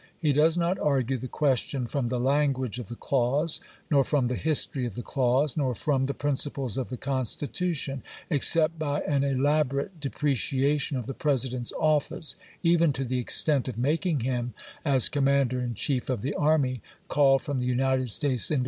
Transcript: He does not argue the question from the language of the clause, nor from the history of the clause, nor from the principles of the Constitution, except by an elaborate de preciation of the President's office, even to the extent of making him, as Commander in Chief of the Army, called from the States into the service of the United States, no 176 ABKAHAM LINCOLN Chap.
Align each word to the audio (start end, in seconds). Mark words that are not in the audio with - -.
He 0.17 0.33
does 0.33 0.57
not 0.57 0.79
argue 0.79 1.17
the 1.17 1.27
question 1.27 1.85
from 1.85 2.09
the 2.09 2.19
language 2.19 2.79
of 2.79 2.87
the 2.87 2.95
clause, 2.95 3.61
nor 3.91 4.03
from 4.03 4.29
the 4.29 4.35
history 4.35 4.83
of 4.87 4.95
the 4.95 5.03
clause, 5.03 5.55
nor 5.55 5.75
from 5.75 6.05
the 6.05 6.15
principles 6.15 6.75
of 6.75 6.89
the 6.89 6.97
Constitution, 6.97 8.01
except 8.27 8.79
by 8.79 9.01
an 9.01 9.23
elaborate 9.23 9.99
de 9.99 10.09
preciation 10.09 10.97
of 10.97 11.05
the 11.05 11.13
President's 11.13 11.71
office, 11.79 12.35
even 12.63 12.91
to 12.93 13.03
the 13.05 13.19
extent 13.19 13.67
of 13.67 13.77
making 13.77 14.21
him, 14.21 14.55
as 14.83 15.07
Commander 15.07 15.59
in 15.61 15.75
Chief 15.75 16.09
of 16.09 16.23
the 16.23 16.33
Army, 16.33 16.81
called 17.07 17.43
from 17.43 17.59
the 17.59 17.67
States 17.67 17.69
into 17.69 17.79
the 17.79 17.85
service 17.85 17.85
of 17.85 17.87
the 17.87 17.87
United 17.87 18.09
States, 18.09 18.17
no 18.17 18.25
176 18.25 18.25
ABKAHAM 18.25 18.33
LINCOLN 18.49 18.57
Chap. 18.57 18.59